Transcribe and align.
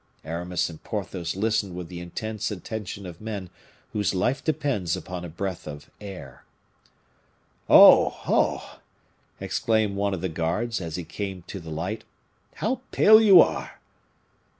Aramis 0.25 0.67
and 0.67 0.83
Porthos 0.83 1.35
listened 1.35 1.75
with 1.75 1.87
the 1.87 1.99
intense 1.99 2.49
attention 2.49 3.05
of 3.05 3.21
men 3.21 3.51
whose 3.93 4.15
life 4.15 4.43
depends 4.43 4.97
upon 4.97 5.23
a 5.23 5.29
breath 5.29 5.67
of 5.67 5.91
air. 6.01 6.43
"Oh! 7.69 8.19
oh!" 8.27 8.79
exclaimed 9.39 9.95
one 9.95 10.15
of 10.15 10.21
the 10.21 10.27
guards, 10.27 10.81
as 10.81 10.95
he 10.95 11.03
came 11.03 11.43
to 11.43 11.59
the 11.59 11.69
light, 11.69 12.03
"how 12.55 12.81
pale 12.91 13.21
you 13.21 13.41
are!" 13.41 13.79